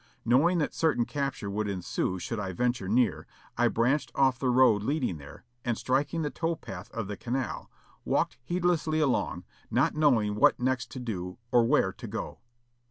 Knowing 0.25 0.57
that 0.57 0.73
certain 0.73 1.05
capture 1.05 1.47
would 1.47 1.67
ensue 1.69 2.17
should 2.17 2.39
I 2.39 2.53
venture 2.53 2.89
near, 2.89 3.27
I 3.55 3.67
branched 3.67 4.11
off 4.15 4.39
the 4.39 4.49
road 4.49 4.81
leading 4.81 5.17
there, 5.19 5.45
and 5.63 5.77
striking 5.77 6.23
the 6.23 6.31
towpath 6.31 6.89
of 6.89 7.05
the 7.07 7.15
canal, 7.15 7.69
walked 8.03 8.39
heedlessly 8.41 8.99
along, 8.99 9.43
not 9.69 9.93
knowing 9.93 10.33
what 10.33 10.59
next 10.59 10.89
to 10.93 10.99
do 10.99 11.37
or 11.51 11.65
where 11.65 11.93
to 11.93 12.07
go. 12.07 12.39